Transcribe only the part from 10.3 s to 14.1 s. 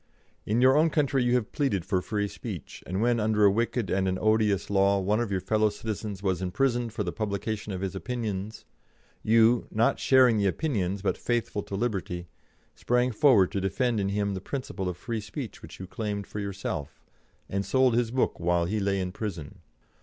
the opinions but faithful to liberty, sprang forward to defend in